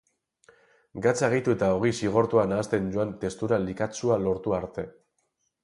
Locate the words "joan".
2.97-3.13